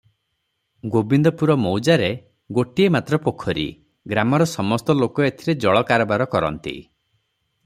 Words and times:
ଗୋବିନ୍ଦପୁର 0.93 1.55
ମୌଜାର 1.65 2.07
ଗୋଟିଏ 2.59 2.89
ମାତ୍ର 2.97 3.21
ପୋଖରୀ; 3.27 3.67
ଗ୍ରାମର 4.15 4.51
ସମସ୍ତଲୋକ 4.57 5.29
ଏଥିରେ 5.31 5.59
ଜଳ 5.67 5.89
କାରବାର 5.93 6.33
କରନ୍ତି। 6.37 6.79